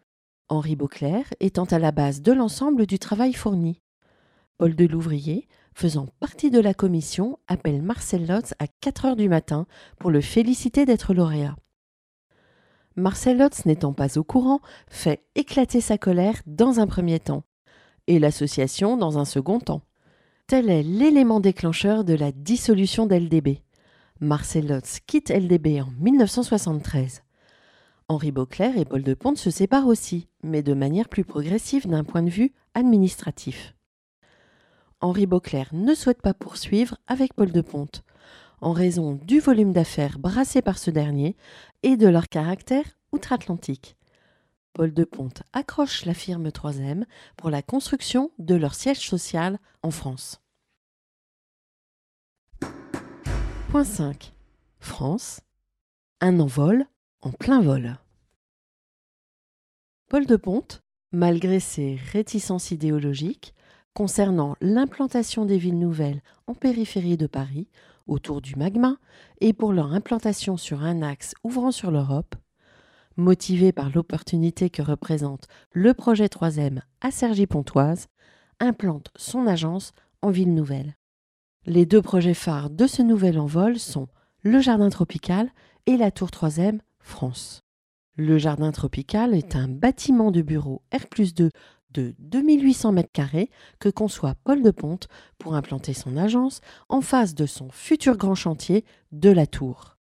Henri 0.49 0.77
Beauclerc 0.77 1.35
étant 1.41 1.65
à 1.65 1.79
la 1.81 1.91
base 1.91 2.23
de 2.23 2.31
l'ensemble 2.33 2.87
du 2.87 2.99
travail 2.99 3.33
fourni. 3.33 3.81
Paul 4.59 4.77
de 4.77 4.87
Louvrier, 4.87 5.49
faisant 5.75 6.07
partie 6.21 6.51
de 6.51 6.61
la 6.61 6.73
commission, 6.73 7.39
appelle 7.49 7.83
Marcel 7.83 8.29
Lotz 8.29 8.55
à 8.61 8.69
4 8.69 9.07
heures 9.07 9.17
du 9.17 9.29
matin 9.29 9.67
pour 9.99 10.11
le 10.11 10.21
féliciter 10.21 10.87
d'être 10.87 11.15
lauréat. 11.15 11.57
Marcel 12.95 13.39
Lotz 13.39 13.65
n'étant 13.65 13.93
pas 13.93 14.19
au 14.19 14.25
courant, 14.25 14.61
fait 14.89 15.25
éclater 15.35 15.81
sa 15.81 15.99
colère 15.99 16.41
dans 16.47 16.79
un 16.79 16.87
premier 16.87 17.19
temps, 17.19 17.43
et 18.07 18.21
l'association 18.21 18.97
dans 18.97 19.19
un 19.19 19.25
second 19.25 19.59
temps. 19.59 19.83
Tel 20.47 20.69
est 20.69 20.83
l'élément 20.83 21.41
déclencheur 21.41 22.05
de 22.05 22.15
la 22.15 22.31
dissolution 22.31 23.07
d'LDB. 23.07 23.63
Marcel 24.21 24.69
Lotz 24.69 25.01
quitte 25.07 25.31
LDB 25.31 25.81
en 25.81 25.91
1973. 25.99 27.23
Henri 28.09 28.33
Beauclerc 28.33 28.77
et 28.77 28.85
Paul 28.85 29.03
de 29.03 29.15
Ponte 29.15 29.39
se 29.39 29.51
séparent 29.51 29.87
aussi, 29.87 30.29
mais 30.43 30.63
de 30.63 30.75
manière 30.75 31.09
plus 31.09 31.25
progressive 31.25 31.89
d'un 31.89 32.05
point 32.05 32.23
de 32.23 32.31
vue 32.31 32.53
administratif. 32.75 33.75
Henri 35.01 35.27
Beauclerc 35.27 35.71
ne 35.73 35.95
souhaite 35.95 36.21
pas 36.21 36.35
poursuivre 36.35 36.99
avec 37.07 37.35
Paul 37.35 37.51
de 37.51 37.61
Ponte, 37.63 38.05
en 38.61 38.73
raison 38.73 39.15
du 39.15 39.41
volume 39.41 39.73
d'affaires 39.73 40.19
brassé 40.19 40.61
par 40.61 40.79
ce 40.79 40.91
dernier 40.91 41.37
et 41.83 41.97
de 41.97 42.09
leur 42.09 42.29
caractère 42.29 42.85
outre-Atlantique. 43.13 43.97
Paul 44.75 44.95
de 44.95 45.05
Ponte 45.05 45.43
accroche 45.53 46.07
la 46.07 46.15
firme 46.15 46.49
3M 46.49 47.05
pour 47.37 47.51
la 47.51 47.61
construction 47.61 48.31
de 48.39 48.55
leur 48.55 48.75
siège 48.75 49.01
social 49.01 49.59
en 49.83 49.91
France. 49.91 50.41
Point 53.69 53.85
5. 53.85 54.33
France. 54.81 55.41
Un 56.21 56.41
envol 56.41 56.87
en 57.21 57.33
plein 57.33 57.61
vol. 57.61 57.99
Paul 60.09 60.27
de 60.27 60.37
Ponte, 60.37 60.83
malgré 61.13 61.61
ses 61.61 61.97
réticences 62.13 62.71
idéologiques 62.71 63.55
concernant 63.95 64.57
l'implantation 64.63 65.45
des 65.45 65.59
villes 65.59 65.79
nouvelles 65.79 66.23
en 66.47 66.55
périphérie 66.55 67.19
de 67.19 67.27
Paris, 67.27 67.69
autour 68.07 68.41
du 68.41 68.57
magma 68.57 68.97
et 69.41 69.53
pour 69.53 69.73
leur 69.73 69.93
implantation 69.93 70.57
sur 70.57 70.83
un 70.83 71.03
axe 71.03 71.35
ouvrant 71.45 71.73
sur 71.73 71.91
l'Europe, 71.91 72.35
motivé 73.17 73.73
par 73.73 73.91
l'opportunité 73.91 74.71
que 74.71 74.83
représente 74.83 75.47
le 75.73 75.95
projet 75.95 76.27
3M 76.27 76.81
à 77.01 77.11
Cergy-Pontoise, 77.11 78.09
implante 78.61 79.11
son 79.17 79.47
agence 79.47 79.93
en 80.23 80.31
ville 80.31 80.55
nouvelle. 80.55 80.97
Les 81.67 81.87
deux 81.87 82.03
projets 82.03 82.35
phares 82.35 82.71
de 82.71 82.87
ce 82.87 83.03
nouvel 83.03 83.39
envol 83.39 83.79
sont 83.79 84.09
le 84.43 84.61
Jardin 84.61 84.91
tropical 84.91 85.51
et 85.87 85.97
la 85.97 86.11
Tour 86.11 86.29
3M 86.29 86.81
France. 86.99 87.63
Le 88.17 88.39
Jardin 88.39 88.73
tropical 88.73 89.35
est 89.35 89.57
un 89.57 89.69
bâtiment 89.69 90.31
de 90.31 90.43
bureau 90.43 90.83
R2 90.93 91.51
de 91.93 92.15
2800 92.19 92.95
m2 92.95 93.49
que 93.79 93.89
conçoit 93.89 94.35
Paul 94.45 94.63
de 94.63 94.71
Ponte 94.71 95.09
pour 95.39 95.55
implanter 95.55 95.95
son 95.95 96.17
agence 96.17 96.61
en 96.89 97.01
face 97.01 97.35
de 97.35 97.47
son 97.47 97.71
futur 97.71 98.17
grand 98.17 98.35
chantier 98.35 98.85
de 99.13 99.31
la 99.31 99.47
Tour. 99.47 99.99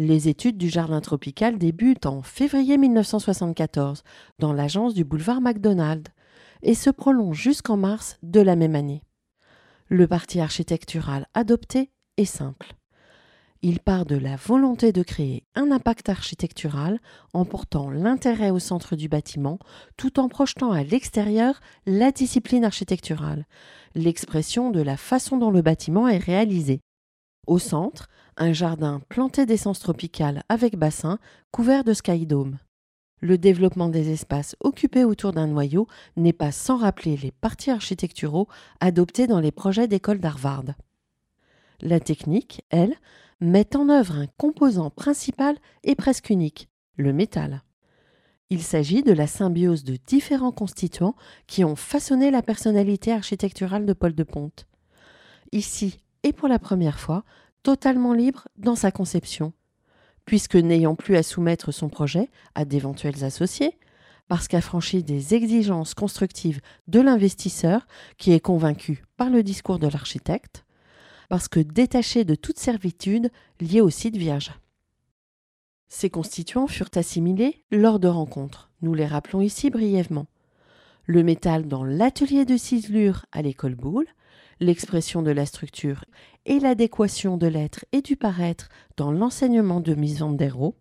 Les 0.00 0.28
études 0.28 0.56
du 0.56 0.68
jardin 0.68 1.00
tropical 1.00 1.58
débutent 1.58 2.06
en 2.06 2.22
février 2.22 2.78
1974 2.78 4.04
dans 4.38 4.52
l'agence 4.52 4.94
du 4.94 5.02
boulevard 5.02 5.40
McDonald 5.40 6.06
et 6.62 6.74
se 6.74 6.88
prolongent 6.88 7.42
jusqu'en 7.42 7.76
mars 7.76 8.16
de 8.22 8.38
la 8.40 8.54
même 8.54 8.76
année. 8.76 9.02
Le 9.88 10.06
parti 10.06 10.38
architectural 10.38 11.26
adopté 11.34 11.90
est 12.16 12.26
simple. 12.26 12.76
Il 13.60 13.80
part 13.80 14.06
de 14.06 14.14
la 14.14 14.36
volonté 14.36 14.92
de 14.92 15.02
créer 15.02 15.42
un 15.56 15.72
impact 15.72 16.08
architectural 16.10 17.00
en 17.32 17.44
portant 17.44 17.90
l'intérêt 17.90 18.50
au 18.50 18.60
centre 18.60 18.94
du 18.94 19.08
bâtiment 19.08 19.58
tout 19.96 20.20
en 20.20 20.28
projetant 20.28 20.70
à 20.70 20.84
l'extérieur 20.84 21.58
la 21.86 22.12
discipline 22.12 22.64
architecturale, 22.64 23.46
l'expression 23.96 24.70
de 24.70 24.80
la 24.80 24.96
façon 24.96 25.38
dont 25.38 25.50
le 25.50 25.62
bâtiment 25.62 26.06
est 26.06 26.18
réalisé. 26.18 26.82
Au 27.48 27.58
centre, 27.58 28.10
un 28.36 28.52
jardin 28.52 29.00
planté 29.08 29.46
d'essence 29.46 29.80
tropicale 29.80 30.42
avec 30.50 30.76
bassin 30.76 31.18
couvert 31.50 31.82
de 31.82 31.94
skydome. 31.94 32.58
Le 33.22 33.38
développement 33.38 33.88
des 33.88 34.10
espaces 34.10 34.54
occupés 34.60 35.02
autour 35.02 35.32
d'un 35.32 35.46
noyau 35.46 35.86
n'est 36.18 36.34
pas 36.34 36.52
sans 36.52 36.76
rappeler 36.76 37.16
les 37.16 37.30
parties 37.30 37.70
architecturaux 37.70 38.48
adoptés 38.80 39.26
dans 39.26 39.40
les 39.40 39.50
projets 39.50 39.88
d'école 39.88 40.18
d'Harvard. 40.18 40.74
La 41.80 42.00
technique, 42.00 42.66
elle, 42.68 42.94
met 43.40 43.74
en 43.76 43.88
œuvre 43.88 44.16
un 44.16 44.26
composant 44.36 44.90
principal 44.90 45.56
et 45.84 45.94
presque 45.94 46.28
unique, 46.28 46.68
le 46.96 47.14
métal. 47.14 47.62
Il 48.50 48.62
s'agit 48.62 49.02
de 49.02 49.12
la 49.12 49.26
symbiose 49.26 49.84
de 49.84 49.96
différents 50.06 50.52
constituants 50.52 51.16
qui 51.46 51.64
ont 51.64 51.76
façonné 51.76 52.30
la 52.30 52.42
personnalité 52.42 53.10
architecturale 53.10 53.86
de 53.86 53.94
Paul 53.94 54.14
de 54.14 54.22
Ponte. 54.22 54.66
Ici, 55.52 55.98
et 56.22 56.32
pour 56.32 56.48
la 56.48 56.58
première 56.58 57.00
fois, 57.00 57.24
totalement 57.62 58.12
libre 58.12 58.48
dans 58.56 58.76
sa 58.76 58.90
conception, 58.90 59.52
puisque 60.24 60.56
n'ayant 60.56 60.94
plus 60.94 61.16
à 61.16 61.22
soumettre 61.22 61.72
son 61.72 61.88
projet 61.88 62.28
à 62.54 62.64
d'éventuels 62.64 63.24
associés, 63.24 63.78
parce 64.28 64.46
qu'affranchi 64.46 65.02
des 65.02 65.34
exigences 65.34 65.94
constructives 65.94 66.60
de 66.86 67.00
l'investisseur 67.00 67.86
qui 68.18 68.32
est 68.32 68.40
convaincu 68.40 69.04
par 69.16 69.30
le 69.30 69.42
discours 69.42 69.78
de 69.78 69.88
l'architecte, 69.88 70.64
parce 71.28 71.48
que 71.48 71.60
détaché 71.60 72.24
de 72.24 72.34
toute 72.34 72.58
servitude 72.58 73.30
liée 73.60 73.80
au 73.80 73.90
site 73.90 74.16
vierge. 74.16 74.52
Ces 75.88 76.10
constituants 76.10 76.66
furent 76.66 76.90
assimilés 76.94 77.64
lors 77.70 77.98
de 77.98 78.08
rencontres. 78.08 78.70
Nous 78.82 78.92
les 78.94 79.06
rappelons 79.06 79.40
ici 79.40 79.70
brièvement. 79.70 80.26
Le 81.06 81.22
métal 81.22 81.66
dans 81.66 81.84
l'atelier 81.84 82.44
de 82.44 82.58
ciselure 82.58 83.24
à 83.32 83.40
l'école 83.40 83.74
Boulle, 83.74 84.06
l'expression 84.60 85.22
de 85.22 85.30
la 85.30 85.46
structure 85.46 86.04
et 86.46 86.58
l'adéquation 86.60 87.36
de 87.36 87.46
l'être 87.46 87.84
et 87.92 88.02
du 88.02 88.16
paraître 88.16 88.68
dans 88.96 89.12
l'enseignement 89.12 89.80
de 89.80 89.94
Mies 89.94 90.16
van 90.16 90.32
der 90.32 90.56
Rohe, 90.56 90.74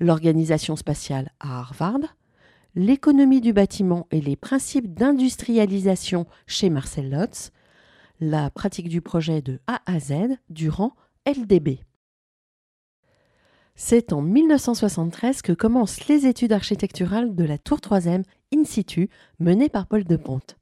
l'organisation 0.00 0.76
spatiale 0.76 1.30
à 1.40 1.60
Harvard, 1.60 2.16
l'économie 2.74 3.40
du 3.40 3.52
bâtiment 3.52 4.06
et 4.10 4.20
les 4.20 4.36
principes 4.36 4.92
d'industrialisation 4.94 6.26
chez 6.46 6.70
Marcel 6.70 7.10
Lotz, 7.10 7.50
la 8.20 8.50
pratique 8.50 8.88
du 8.88 9.00
projet 9.00 9.42
de 9.42 9.60
A 9.66 9.80
à 9.86 9.98
Z 9.98 10.38
durant 10.50 10.94
LDB. 11.26 11.80
C'est 13.74 14.14
en 14.14 14.22
1973 14.22 15.42
que 15.42 15.52
commencent 15.52 16.08
les 16.08 16.26
études 16.26 16.52
architecturales 16.52 17.34
de 17.34 17.44
la 17.44 17.58
tour 17.58 17.80
3 17.80 18.08
in 18.08 18.64
situ 18.64 19.10
menées 19.38 19.68
par 19.68 19.86
Paul 19.86 20.04
de 20.04 20.16
Ponte. 20.16 20.55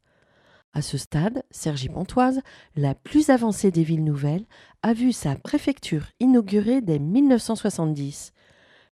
À 0.75 0.83
ce 0.83 0.99
stade, 0.99 1.45
Cergy-Pontoise, 1.52 2.40
la 2.75 2.97
plus 2.97 3.31
avancée 3.31 3.71
des 3.71 3.85
villes 3.85 4.02
nouvelles, 4.02 4.45
a 4.83 4.93
vu 4.93 5.12
sa 5.12 5.37
préfecture 5.37 6.09
inaugurée 6.19 6.81
dès 6.81 6.99
1970, 6.99 8.33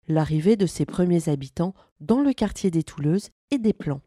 l'arrivée 0.06 0.54
de 0.54 0.66
ses 0.66 0.86
premiers 0.86 1.28
habitants 1.28 1.74
dans 2.00 2.20
le 2.20 2.32
quartier 2.32 2.70
des 2.70 2.84
Touleuses 2.84 3.30
et 3.50 3.58
des 3.58 3.72
Plans. 3.72 4.00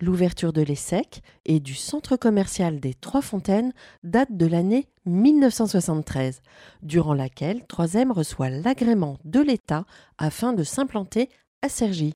L'ouverture 0.00 0.54
de 0.54 0.62
l'ESSEC 0.62 1.20
et 1.44 1.60
du 1.60 1.74
centre 1.74 2.16
commercial 2.16 2.80
des 2.80 2.94
Trois 2.94 3.20
Fontaines 3.20 3.74
date 4.02 4.34
de 4.34 4.46
l'année 4.46 4.86
1973, 5.04 6.40
durant 6.82 7.14
laquelle 7.14 7.64
3M 7.68 8.12
reçoit 8.12 8.48
l'agrément 8.48 9.18
de 9.24 9.40
l'État 9.40 9.84
afin 10.16 10.54
de 10.54 10.62
s'implanter 10.62 11.28
à 11.60 11.68
Cergy. 11.68 12.14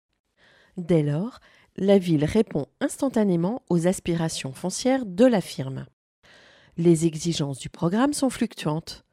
Dès 0.79 1.03
lors, 1.03 1.41
la 1.77 1.99
ville 1.99 2.25
répond 2.25 2.67
instantanément 2.81 3.63
aux 3.69 3.87
aspirations 3.87 4.53
foncières 4.53 5.07
de 5.07 5.25
la 5.25 5.41
firme. 5.41 5.87
Les 6.77 7.07
exigences 7.07 7.59
du 7.59 7.69
programme 7.69 8.13
sont 8.13 8.31
fluctuantes. 8.31 9.05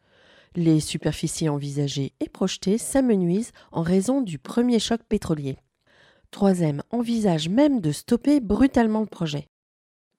Les 0.56 0.80
superficies 0.80 1.50
envisagées 1.50 2.14
et 2.20 2.30
projetées 2.30 2.78
s'amenuisent 2.78 3.52
en 3.72 3.82
raison 3.82 4.22
du 4.22 4.40
premier 4.40 4.80
choc 4.80 5.02
pétrolier. 5.04 5.58
Troisième 6.32 6.84
envisage 6.92 7.50
même 7.50 7.82
de 7.82 7.92
stopper 7.92 8.40
brutalement 8.40 9.02
le 9.02 9.06
projet. 9.08 9.48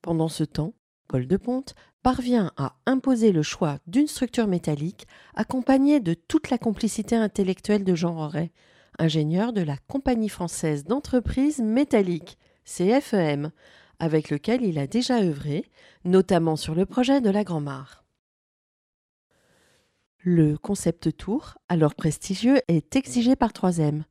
Pendant 0.03 0.29
ce 0.29 0.45
temps, 0.45 0.75
Paul 1.09 1.27
de 1.27 1.37
Ponte 1.37 1.75
parvient 2.03 2.53
à 2.57 2.77
imposer 2.87 3.33
le 3.33 3.43
choix 3.43 3.79
d'une 3.87 4.07
structure 4.07 4.47
métallique 4.47 5.07
accompagnée 5.35 6.01
de 6.01 6.15
toute 6.15 6.51
la 6.51 6.59
complicité 6.59 7.17
intellectuelle 7.17 7.85
de 7.85 7.95
Jean 7.95 8.15
Roret, 8.15 8.53
ingénieur 9.01 9.53
de 9.53 9.63
la 9.63 9.77
Compagnie 9.89 10.29
française 10.29 10.85
d'entreprise 10.85 11.59
métallique, 11.59 12.39
CFEM, 12.65 13.51
avec 13.99 14.31
lequel 14.31 14.63
il 14.63 14.79
a 14.79 14.87
déjà 14.87 15.21
œuvré, 15.21 15.65
notamment 16.05 16.57
sur 16.57 16.75
le 16.75 16.87
projet 16.87 17.21
de 17.21 17.31
la 17.31 17.43
Grand-Mare. 17.43 18.05
Le 20.23 20.59
concept 20.59 21.17
tour, 21.17 21.57
alors 21.69 21.95
prestigieux, 21.95 22.61
est 22.69 22.95
exigé 22.95 23.37
par 23.37 23.53
3M. 23.53 24.03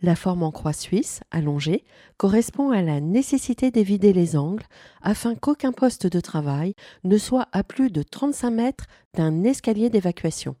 La 0.00 0.16
forme 0.16 0.42
en 0.42 0.50
croix 0.50 0.72
suisse, 0.72 1.20
allongée, 1.30 1.84
correspond 2.16 2.70
à 2.70 2.82
la 2.82 3.00
nécessité 3.00 3.70
d'éviter 3.70 4.12
les 4.12 4.36
angles 4.36 4.66
afin 5.00 5.34
qu'aucun 5.34 5.72
poste 5.72 6.06
de 6.06 6.20
travail 6.20 6.74
ne 7.04 7.18
soit 7.18 7.48
à 7.52 7.62
plus 7.64 7.90
de 7.90 8.02
35 8.02 8.50
mètres 8.50 8.86
d'un 9.14 9.44
escalier 9.44 9.90
d'évacuation. 9.90 10.56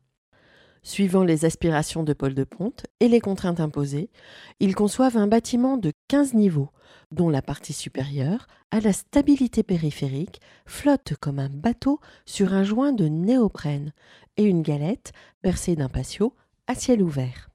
Suivant 0.84 1.22
les 1.22 1.44
aspirations 1.44 2.02
de 2.02 2.12
Paul 2.12 2.34
de 2.34 2.42
Ponte 2.42 2.86
et 2.98 3.08
les 3.08 3.20
contraintes 3.20 3.60
imposées, 3.60 4.10
ils 4.58 4.74
conçoivent 4.74 5.16
un 5.16 5.28
bâtiment 5.28 5.76
de 5.76 5.92
15 6.08 6.34
niveaux, 6.34 6.70
dont 7.12 7.28
la 7.28 7.40
partie 7.40 7.72
supérieure, 7.72 8.48
à 8.72 8.80
la 8.80 8.92
stabilité 8.92 9.62
périphérique, 9.62 10.40
flotte 10.66 11.14
comme 11.20 11.38
un 11.38 11.50
bateau 11.50 12.00
sur 12.26 12.52
un 12.52 12.64
joint 12.64 12.92
de 12.92 13.06
néoprène 13.06 13.92
et 14.36 14.42
une 14.42 14.62
galette 14.62 15.12
percée 15.40 15.76
d'un 15.76 15.88
patio 15.88 16.34
à 16.66 16.74
ciel 16.74 17.00
ouvert. 17.00 17.50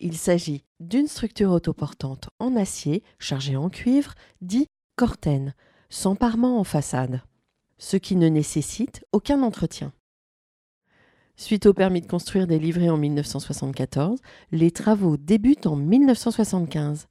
Il 0.00 0.16
s'agit 0.16 0.64
d'une 0.80 1.06
structure 1.06 1.50
autoportante 1.50 2.30
en 2.38 2.56
acier 2.56 3.02
chargée 3.18 3.56
en 3.56 3.68
cuivre, 3.68 4.14
dit 4.40 4.68
cortène, 4.96 5.54
sans 5.90 6.16
parement 6.16 6.58
en 6.58 6.64
façade, 6.64 7.20
ce 7.78 7.98
qui 7.98 8.16
ne 8.16 8.28
nécessite 8.28 9.04
aucun 9.12 9.42
entretien. 9.42 9.92
Suite 11.36 11.66
au 11.66 11.74
permis 11.74 12.00
de 12.00 12.06
construire 12.06 12.46
délivré 12.46 12.88
en 12.88 12.96
1974, 12.96 14.20
les 14.52 14.70
travaux 14.70 15.16
débutent 15.16 15.66
en 15.66 15.74
1975. 15.74 17.08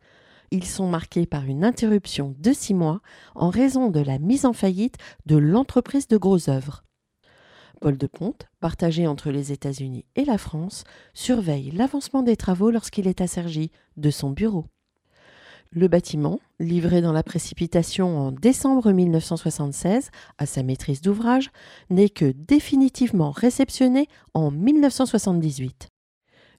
Ils 0.51 0.65
sont 0.65 0.87
marqués 0.87 1.25
par 1.25 1.43
une 1.43 1.65
interruption 1.65 2.33
de 2.39 2.53
six 2.53 2.73
mois 2.73 3.01
en 3.35 3.49
raison 3.49 3.89
de 3.89 3.99
la 3.99 4.19
mise 4.19 4.45
en 4.45 4.53
faillite 4.53 4.97
de 5.25 5.35
l'entreprise 5.35 6.07
de 6.07 6.17
gros 6.17 6.49
œuvres. 6.49 6.85
Paul 7.81 7.97
de 7.97 8.07
Ponte, 8.07 8.47
partagé 8.61 9.07
entre 9.07 9.29
les 9.29 9.51
États-Unis 9.51 10.05
et 10.15 10.23
la 10.23 10.37
France, 10.37 10.85
surveille 11.13 11.71
l'avancement 11.71 12.23
des 12.23 12.37
travaux 12.37 12.71
lorsqu'il 12.71 13.07
est 13.07 13.19
assergi 13.19 13.71
de 13.97 14.09
son 14.09 14.29
bureau. 14.29 14.67
Le 15.75 15.87
bâtiment, 15.87 16.39
livré 16.59 17.01
dans 17.01 17.13
la 17.13 17.23
précipitation 17.23 18.19
en 18.19 18.31
décembre 18.31 18.91
1976 18.91 20.11
à 20.37 20.45
sa 20.45 20.61
maîtrise 20.61 21.01
d'ouvrage, 21.01 21.49
n'est 21.89 22.09
que 22.09 22.31
définitivement 22.31 23.31
réceptionné 23.31 24.07
en 24.35 24.51
1978 24.51 25.87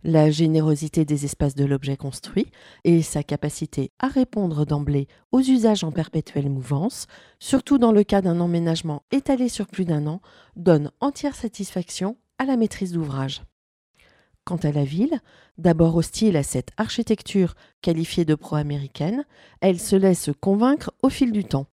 la 0.03 0.31
générosité 0.31 1.05
des 1.05 1.25
espaces 1.25 1.55
de 1.55 1.65
l'objet 1.65 1.97
construit 1.97 2.49
et 2.83 3.03
sa 3.03 3.23
capacité 3.23 3.93
à 4.01 4.09
répondre 4.09 4.67
d'emblée 4.67 5.07
aux 5.33 5.41
usages 5.41 5.85
en 5.85 5.93
perpétuelle 5.93 6.51
mouvance, 6.51 7.07
surtout 7.39 7.79
dans 7.79 7.93
le 7.93 8.03
cas 8.03 8.21
d'un 8.21 8.41
emménagement 8.41 9.03
étalé 9.13 9.49
sur 9.49 9.69
plus 9.69 9.85
d'un 9.85 10.09
an, 10.09 10.21
donne 10.57 10.91
entière 11.01 11.37
satisfaction 11.37 12.17
à 12.39 12.45
la 12.45 12.57
maîtrise 12.57 12.93
d'ouvrage. 12.93 13.43
Quant 14.45 14.57
à 14.57 14.73
la 14.73 14.85
ville, 14.85 15.21
d'abord 15.57 15.97
hostile 15.97 16.37
à 16.37 16.43
cette 16.43 16.71
architecture 16.77 17.55
qualifiée 17.81 18.27
de 18.27 18.35
pro-américaine, 18.35 19.25
elle 19.61 19.81
se 19.81 19.97
laisse 19.97 20.31
convaincre 20.41 20.93
au 21.03 21.09
fil 21.09 21.33
du 21.33 21.45
temps. 21.45 21.67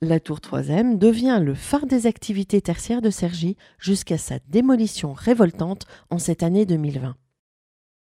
La 0.00 0.18
tour 0.18 0.40
3 0.40 0.62
devient 0.94 1.40
le 1.42 1.54
phare 1.54 1.84
des 1.84 2.06
activités 2.06 2.62
tertiaires 2.62 3.02
de 3.02 3.10
Cergy 3.10 3.58
jusqu'à 3.78 4.16
sa 4.16 4.38
démolition 4.48 5.12
révoltante 5.12 5.84
en 6.08 6.18
cette 6.18 6.42
année 6.42 6.64
2020. 6.64 7.16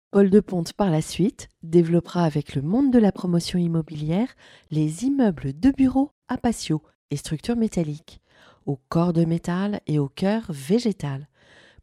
Paul 0.10 0.32
de 0.32 0.40
Ponte, 0.40 0.74
par 0.74 0.90
la 0.90 1.04
suite, 1.04 1.50
développera 1.62 2.24
avec 2.24 2.56
le 2.56 2.64
monde 2.64 2.92
de 2.92 2.98
la 2.98 3.12
promotion 3.12 3.60
immobilière 3.60 4.30
les 4.72 5.06
immeubles 5.06 5.60
de 5.60 5.70
bureaux 5.70 6.12
à 6.28 6.38
patio 6.38 6.82
et 7.12 7.18
structures 7.18 7.56
métalliques, 7.56 8.22
au 8.66 8.80
corps 8.90 9.14
de 9.14 9.26
métal 9.26 9.80
et 9.86 10.00
au 10.00 10.08
cœur 10.08 10.46
végétal. 10.50 11.28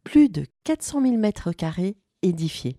Plus 0.03 0.29
de 0.29 0.45
400 0.63 1.01
000 1.01 1.17
mètres 1.17 1.51
carrés 1.51 1.97
édifiés. 2.21 2.77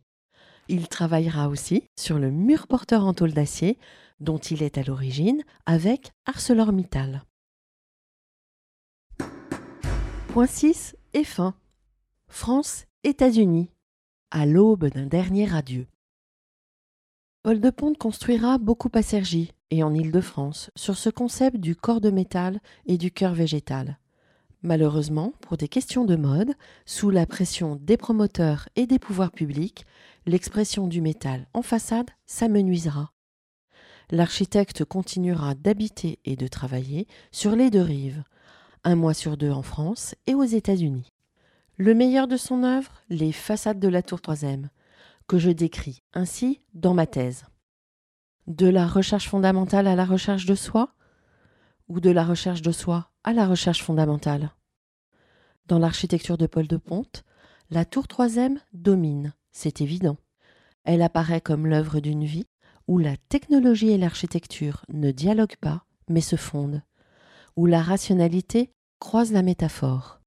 Il 0.69 0.89
travaillera 0.89 1.49
aussi 1.49 1.85
sur 1.99 2.19
le 2.19 2.31
mur 2.31 2.67
porteur 2.67 3.05
en 3.05 3.15
tôle 3.15 3.33
d'acier, 3.33 3.79
dont 4.21 4.39
il 4.39 4.63
est 4.63 4.79
à 4.79 4.83
l'origine, 4.83 5.43
avec 5.67 6.13
ArcelorMittal. 6.27 7.25
Point 10.29 10.47
6 10.47 10.97
et 11.15 11.25
fin. 11.25 11.55
France, 12.29 12.87
États-Unis 13.05 13.69
à 14.33 14.47
l'aube 14.47 14.87
d'un 14.87 15.05
dernier 15.05 15.55
adieu. 15.55 15.87
Paul 17.43 17.61
de 17.61 17.69
Ponte 17.69 17.99
construira 17.99 18.57
beaucoup 18.57 18.91
à 18.95 19.03
Cergy 19.03 19.53
et 19.71 19.83
en 19.83 19.95
Île-de-France 19.95 20.71
sur 20.75 20.97
ce 20.97 21.11
concept 21.11 21.59
du 21.59 21.77
corps 21.77 22.01
de 22.01 22.11
métal 22.11 22.61
et 22.87 22.97
du 22.97 23.11
cœur 23.11 23.35
végétal. 23.35 23.99
Malheureusement, 24.63 25.33
pour 25.41 25.57
des 25.57 25.67
questions 25.67 26.05
de 26.05 26.15
mode, 26.15 26.53
sous 26.87 27.11
la 27.11 27.27
pression 27.27 27.77
des 27.77 27.97
promoteurs 27.97 28.69
et 28.77 28.87
des 28.87 29.01
pouvoirs 29.01 29.33
publics, 29.33 29.85
l'expression 30.25 30.87
du 30.87 31.01
métal 31.01 31.49
en 31.53 31.63
façade 31.63 32.11
s'amenuisera. 32.27 33.13
L'architecte 34.11 34.85
continuera 34.85 35.55
d'habiter 35.55 36.21
et 36.25 36.37
de 36.37 36.47
travailler 36.47 37.09
sur 37.33 37.57
les 37.57 37.71
deux 37.71 37.83
rives, 37.83 38.23
un 38.85 38.95
mois 38.95 39.15
sur 39.15 39.37
deux 39.37 39.51
en 39.51 39.63
France 39.63 40.15
et 40.27 40.35
aux 40.35 40.45
États-Unis. 40.45 41.13
Le 41.77 41.95
meilleur 41.95 42.29
de 42.29 42.37
son 42.37 42.63
œuvre, 42.63 42.93
les 43.09 43.33
façades 43.33 43.81
de 43.81 43.89
la 43.89 44.03
tour 44.03 44.21
troisième. 44.21 44.69
que 45.29 45.39
je 45.39 45.51
décris 45.51 46.03
ainsi 46.13 46.61
dans 46.75 46.95
ma 46.95 47.07
thèse. 47.07 47.45
De 48.47 48.67
la 48.67 48.87
recherche 48.87 49.29
fondamentale 49.29 49.87
à 49.87 49.95
la 49.95 50.05
recherche 50.05 50.47
de 50.47 50.55
soi 50.55 50.95
ou 51.89 52.01
de 52.01 52.11
la 52.11 52.25
recherche 52.25 52.61
de 52.61 52.73
soi? 52.73 53.12
À 53.25 53.33
la 53.33 53.47
recherche 53.47 53.83
fondamentale 53.83 54.51
Dans 55.67 55.79
l'architecture 55.79 56.37
de 56.37 56.47
Paul 56.47 56.67
de 56.67 56.77
Ponte, 56.77 57.25
la 57.71 57.85
tour 57.85 58.09
troisième 58.09 58.59
domine, 58.73 59.33
c'est 59.53 59.81
évident. 59.81 60.17
Elle 60.85 61.03
apparaît 61.03 61.41
comme 61.41 61.67
l'œuvre 61.67 62.01
d'une 62.01 62.25
vie 62.25 62.47
où 62.89 62.99
la 62.99 63.17
technologie 63.17 63.91
et 63.91 63.99
l'architecture 63.99 64.85
ne 64.89 65.13
dialoguent 65.13 65.57
pas, 65.61 65.85
mais 66.09 66.21
se 66.21 66.35
fondent, 66.35 66.83
où 67.57 67.67
la 67.67 67.81
rationalité 67.81 68.73
croise 68.99 69.33
la 69.33 69.43
métaphore. 69.43 70.21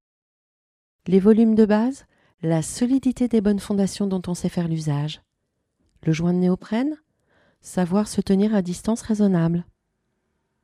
Les 1.05 1.19
volumes 1.19 1.55
de 1.55 1.65
base, 1.65 2.05
la 2.41 2.62
solidité 2.62 3.27
des 3.27 3.41
bonnes 3.41 3.60
fondations 3.60 4.08
dont 4.08 4.21
on 4.27 4.34
sait 4.34 4.49
faire 4.49 4.69
l'usage. 4.69 5.21
Le 6.03 6.13
joint 6.13 6.34
de 6.34 6.39
néoprène, 6.39 6.97
savoir 7.62 8.08
se 8.08 8.21
tenir 8.21 8.55
à 8.55 8.62
distance 8.62 9.01
raisonnable. 9.01 9.65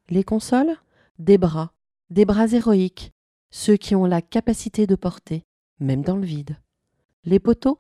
Les 0.10 0.24
consoles, 0.24 0.78
des 1.20 1.38
bras, 1.38 1.74
des 2.12 2.26
bras 2.26 2.52
héroïques, 2.52 3.14
ceux 3.52 3.78
qui 3.78 3.96
ont 3.96 4.06
la 4.06 4.22
capacité 4.22 4.86
de 4.86 4.96
porter, 4.96 5.46
même 5.80 6.02
dans 6.02 6.18
le 6.18 6.26
vide. 6.26 6.58
Les 7.24 7.40
poteaux, 7.40 7.80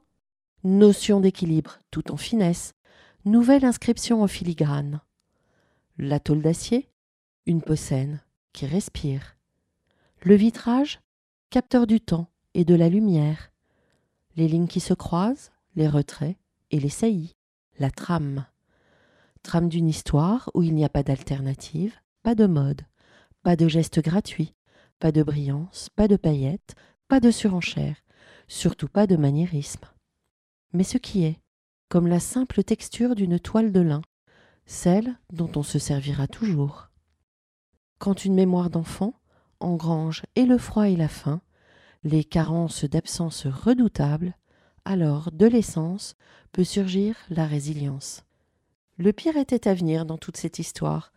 notion 0.63 1.19
d'équilibre 1.19 1.79
tout 1.91 2.13
en 2.13 2.17
finesse, 2.17 2.73
nouvelle 3.25 3.65
inscription 3.65 4.23
en 4.23 4.27
filigrane. 4.27 5.01
La 5.97 6.21
tôle 6.21 6.41
d'acier, 6.41 6.89
une 7.45 7.61
peau 7.61 7.75
qui 8.53 8.65
respire. 8.65 9.35
Le 10.21 10.35
vitrage, 10.35 11.01
capteur 11.49 11.85
du 11.85 11.99
temps 11.99 12.27
et 12.53 12.63
de 12.63 12.75
la 12.75 12.87
lumière. 12.87 13.51
Les 14.37 14.47
lignes 14.47 14.67
qui 14.67 14.79
se 14.79 14.93
croisent, 14.93 15.51
les 15.75 15.89
retraits 15.89 16.37
et 16.71 16.79
les 16.79 16.89
saillies. 16.89 17.35
La 17.79 17.91
trame. 17.91 18.45
Trame 19.43 19.67
d'une 19.67 19.89
histoire 19.89 20.49
où 20.53 20.63
il 20.63 20.73
n'y 20.73 20.85
a 20.85 20.89
pas 20.89 21.03
d'alternative, 21.03 21.95
pas 22.23 22.35
de 22.35 22.45
mode, 22.45 22.83
pas 23.43 23.55
de 23.55 23.67
geste 23.67 24.01
gratuit, 24.01 24.53
pas 24.99 25.11
de 25.11 25.23
brillance, 25.23 25.89
pas 25.95 26.07
de 26.07 26.15
paillettes, 26.15 26.75
pas 27.07 27.19
de 27.19 27.31
surenchère, 27.31 27.97
surtout 28.47 28.87
pas 28.87 29.07
de 29.07 29.15
maniérisme. 29.15 29.85
Mais 30.73 30.83
ce 30.83 30.97
qui 30.97 31.23
est, 31.23 31.39
comme 31.89 32.07
la 32.07 32.19
simple 32.19 32.63
texture 32.63 33.15
d'une 33.15 33.39
toile 33.39 33.71
de 33.71 33.81
lin, 33.81 34.01
celle 34.65 35.15
dont 35.33 35.51
on 35.55 35.63
se 35.63 35.79
servira 35.79 36.27
toujours. 36.27 36.89
Quand 37.99 38.25
une 38.25 38.35
mémoire 38.35 38.69
d'enfant 38.69 39.13
engrange 39.59 40.23
et 40.35 40.45
le 40.45 40.57
froid 40.57 40.87
et 40.87 40.95
la 40.95 41.07
faim, 41.09 41.41
les 42.03 42.23
carences 42.23 42.85
d'absence 42.85 43.45
redoutables, 43.45 44.35
alors 44.85 45.31
de 45.31 45.45
l'essence 45.45 46.15
peut 46.51 46.63
surgir 46.63 47.15
la 47.29 47.45
résilience. 47.45 48.23
Le 48.97 49.13
pire 49.13 49.37
était 49.37 49.67
à 49.67 49.73
venir 49.73 50.05
dans 50.05 50.17
toute 50.17 50.37
cette 50.37 50.59
histoire. 50.59 51.11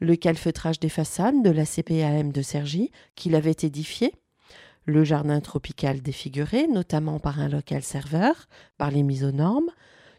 Le 0.00 0.16
calfeutrage 0.16 0.78
des 0.78 0.88
façades 0.88 1.42
de 1.42 1.50
la 1.50 1.64
CPAM 1.64 2.32
de 2.32 2.42
Cergy, 2.42 2.90
qu'il 3.14 3.34
avait 3.34 3.56
édifié, 3.62 4.12
le 4.84 5.02
jardin 5.02 5.40
tropical 5.40 6.00
défiguré, 6.00 6.68
notamment 6.68 7.18
par 7.18 7.40
un 7.40 7.48
local 7.48 7.82
serveur, 7.82 8.46
par 8.78 8.90
les 8.90 9.02
mises 9.02 9.24
aux 9.24 9.32
normes, 9.32 9.70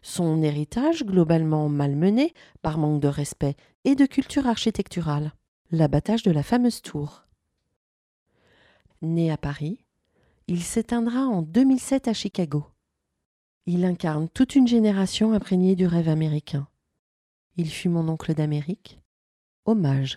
son 0.02 0.42
héritage 0.42 1.04
globalement 1.04 1.68
malmené 1.68 2.34
par 2.62 2.78
manque 2.78 3.00
de 3.00 3.08
respect 3.08 3.56
et 3.84 3.94
de 3.94 4.06
culture 4.06 4.46
architecturale, 4.46 5.32
l'abattage 5.70 6.22
de 6.22 6.30
la 6.30 6.42
fameuse 6.42 6.82
tour. 6.82 7.24
Né 9.00 9.30
à 9.30 9.36
Paris, 9.36 9.78
il 10.48 10.62
s'éteindra 10.62 11.20
en 11.20 11.42
2007 11.42 12.08
à 12.08 12.12
Chicago. 12.12 12.66
Il 13.66 13.84
incarne 13.84 14.28
toute 14.28 14.54
une 14.54 14.66
génération 14.66 15.32
imprégnée 15.32 15.76
du 15.76 15.86
rêve 15.86 16.08
américain. 16.08 16.68
Il 17.56 17.70
fut 17.70 17.88
mon 17.88 18.08
oncle 18.08 18.34
d'Amérique. 18.34 19.00
Hommage. 19.68 20.16